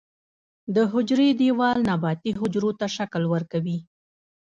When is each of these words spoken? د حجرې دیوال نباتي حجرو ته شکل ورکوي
د 0.75 0.77
حجرې 0.91 1.29
دیوال 1.41 1.77
نباتي 1.89 2.31
حجرو 2.39 2.71
ته 2.79 2.85
شکل 2.95 3.23
ورکوي 3.33 3.79